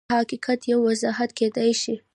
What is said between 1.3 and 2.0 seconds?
کېدای شي